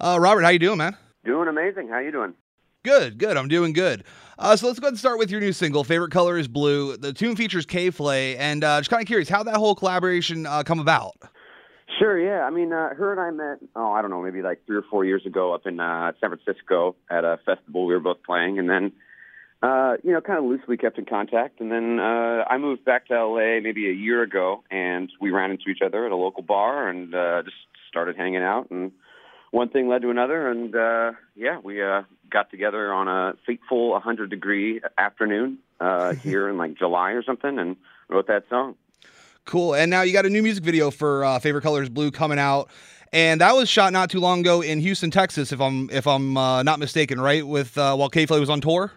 [0.00, 0.96] Uh, Robert, how you doing, man?
[1.24, 1.88] Doing amazing.
[1.88, 2.34] How you doing?
[2.84, 3.36] Good, good.
[3.36, 4.04] I'm doing good.
[4.38, 5.82] Uh, so let's go ahead and start with your new single.
[5.82, 6.96] Favorite color is blue.
[6.96, 10.46] The tune features K Flay, and uh, just kind of curious how that whole collaboration
[10.46, 11.14] uh, come about.
[11.98, 12.18] Sure.
[12.20, 12.44] Yeah.
[12.44, 13.58] I mean, uh, her and I met.
[13.74, 16.30] Oh, I don't know, maybe like three or four years ago up in uh, San
[16.30, 18.92] Francisco at a festival we were both playing, and then
[19.62, 21.60] uh, you know, kind of loosely kept in contact.
[21.60, 25.50] And then uh, I moved back to LA maybe a year ago, and we ran
[25.50, 27.56] into each other at a local bar and uh, just
[27.88, 28.70] started hanging out.
[28.70, 28.92] And
[29.50, 33.90] one thing led to another, and uh, yeah, we uh, got together on a fateful
[33.90, 37.76] 100 degree afternoon uh, here in like July or something, and
[38.08, 38.76] wrote that song.
[39.44, 39.74] Cool.
[39.74, 42.38] And now you got a new music video for uh, Favorite Color is Blue coming
[42.38, 42.68] out.
[43.12, 46.36] And that was shot not too long ago in Houston, Texas, if I'm if I'm
[46.36, 47.46] uh, not mistaken, right?
[47.46, 48.92] With uh, while K Flay was on tour.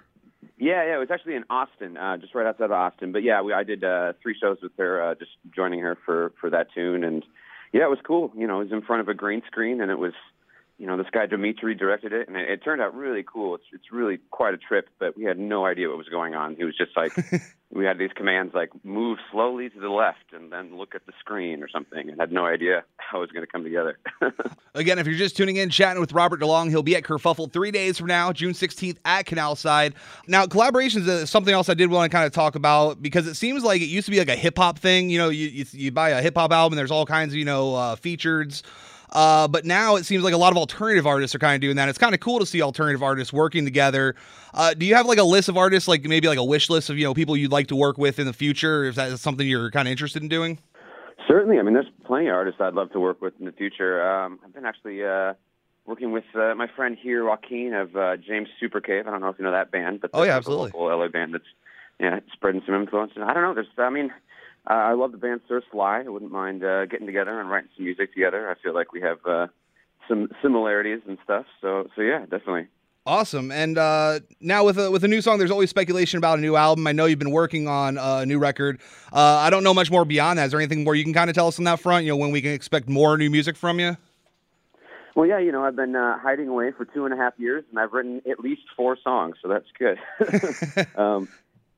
[0.57, 3.13] Yeah, yeah, it was actually in Austin, uh, just right outside of Austin.
[3.13, 6.33] But yeah, we, I did uh, three shows with her, uh, just joining her for
[6.41, 7.23] for that tune, and
[7.71, 8.31] yeah, it was cool.
[8.35, 10.13] You know, it was in front of a green screen, and it was,
[10.79, 13.55] you know, this guy Dimitri directed it, and it, it turned out really cool.
[13.55, 16.55] It's it's really quite a trip, but we had no idea what was going on.
[16.55, 17.11] He was just like,
[17.71, 21.11] we had these commands like move slowly to the left and then look at the
[21.19, 23.99] screen or something, and had no idea how it was going to come together.
[24.73, 27.71] Again, if you're just tuning in, chatting with Robert DeLong, he'll be at Kerfuffle three
[27.71, 29.95] days from now, June 16th at Canal Side.
[30.27, 33.35] Now, collaborations is something else I did want to kind of talk about because it
[33.35, 35.09] seems like it used to be like a hip hop thing.
[35.09, 37.45] You know, you, you, you buy a hip hop album, there's all kinds of, you
[37.45, 38.63] know, uh, features.
[39.11, 41.75] Uh, but now it seems like a lot of alternative artists are kind of doing
[41.77, 41.89] that.
[41.89, 44.15] It's kind of cool to see alternative artists working together.
[44.53, 46.89] Uh, do you have like a list of artists, like maybe like a wish list
[46.89, 48.83] of you know people you'd like to work with in the future?
[48.85, 50.59] If that is something you're kind of interested in doing?
[51.27, 51.59] Certainly.
[51.59, 54.01] I mean, there's plenty of artists I'd love to work with in the future.
[54.07, 55.33] Um, I've been actually uh,
[55.85, 59.07] working with uh, my friend here, Joaquin of uh, James Supercave.
[59.07, 60.71] I don't know if you know that band, but Oh, yeah, absolutely.
[60.73, 61.43] a local LA band that's
[61.99, 63.13] yeah spreading some influence.
[63.15, 63.53] I don't know.
[63.53, 64.11] There's, I mean,
[64.69, 66.03] uh, I love the band Sir Sly.
[66.05, 68.49] I wouldn't mind uh, getting together and writing some music together.
[68.49, 69.47] I feel like we have uh,
[70.07, 71.45] some similarities and stuff.
[71.61, 72.67] So, so yeah, definitely.
[73.05, 73.51] Awesome.
[73.51, 76.55] And uh, now with a with a new song, there's always speculation about a new
[76.55, 76.85] album.
[76.85, 78.79] I know you've been working on a new record.
[79.11, 80.45] Uh, I don't know much more beyond that.
[80.45, 82.05] Is there anything more you can kind of tell us on that front?
[82.05, 83.97] You know, when we can expect more new music from you?
[85.15, 87.63] Well, yeah, you know, I've been uh, hiding away for two and a half years,
[87.71, 89.97] and I've written at least four songs, so that's good.
[90.95, 91.27] um,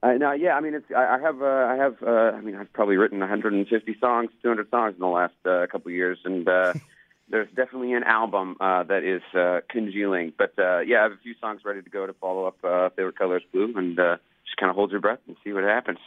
[0.03, 2.55] I, now, yeah, I mean, it's I, I have uh, I have uh, I mean,
[2.55, 6.47] I've probably written 150 songs, 200 songs in the last uh, couple of years, and
[6.47, 6.73] uh,
[7.29, 10.33] there's definitely an album uh, that is uh, congealing.
[10.35, 12.89] But uh, yeah, I have a few songs ready to go to follow up uh,
[12.89, 15.63] "Favorite Color is Blue," and uh, just kind of hold your breath and see what
[15.63, 15.99] happens.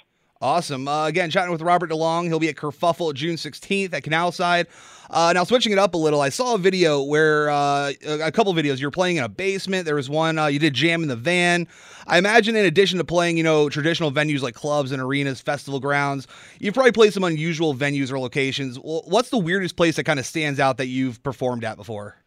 [0.45, 0.87] Awesome.
[0.87, 2.27] Uh, again, chatting with Robert DeLong.
[2.27, 4.67] He'll be at Kerfuffle June 16th at Canal Side.
[5.09, 8.53] Uh, now, switching it up a little, I saw a video where uh, a couple
[8.53, 8.79] videos.
[8.79, 9.87] You're playing in a basement.
[9.87, 11.67] There was one uh, you did jam in the van.
[12.07, 15.81] I imagine, in addition to playing, you know, traditional venues like clubs and arenas, festival
[15.81, 16.27] grounds,
[16.61, 18.77] you've probably played some unusual venues or locations.
[18.77, 22.19] What's the weirdest place that kind of stands out that you've performed at before?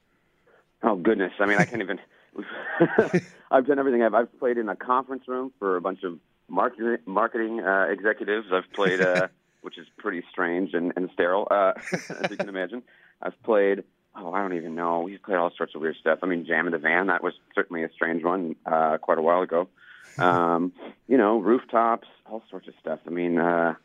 [0.81, 1.33] Oh goodness!
[1.39, 2.00] I mean, I can't even.
[3.51, 4.03] I've done everything.
[4.03, 8.47] I've, I've played in a conference room for a bunch of marketing marketing uh, executives.
[8.51, 9.27] I've played, uh,
[9.61, 11.73] which is pretty strange and, and sterile, uh,
[12.21, 12.83] as you can imagine.
[13.21, 13.83] I've played.
[14.15, 15.01] Oh, I don't even know.
[15.01, 16.19] We've played all sorts of weird stuff.
[16.23, 17.07] I mean, Jam in the Van.
[17.07, 19.67] That was certainly a strange one uh, quite a while ago.
[20.17, 20.73] Um,
[21.07, 22.99] you know, rooftops, all sorts of stuff.
[23.05, 23.75] I mean, uh,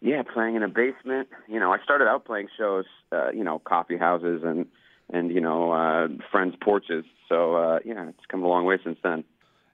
[0.00, 1.28] yeah, playing in a basement.
[1.48, 2.84] You know, I started out playing shows.
[3.10, 4.66] Uh, you know, coffee houses and
[5.12, 7.04] and you know uh, friends' porches.
[7.28, 9.24] So uh, yeah, it's come a long way since then.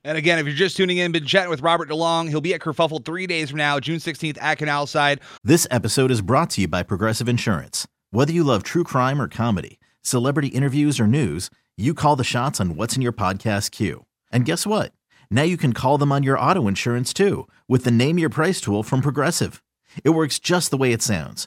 [0.05, 2.29] And again, if you're just tuning in, been chatting with Robert DeLong.
[2.29, 5.21] He'll be at Kerfuffle three days from now, June 16th at Canal Side.
[5.45, 7.87] This episode is brought to you by Progressive Insurance.
[8.11, 12.61] Whether you love true crime or comedy, celebrity interviews or news, you call the shots
[12.61, 14.05] on what's in your podcast queue.
[14.33, 14.93] And guess what?
[15.31, 18.61] Now you can call them on your auto insurance too with the Name Your Price
[18.61, 19.63] tool from Progressive.
[20.05, 21.47] It works just the way it sounds.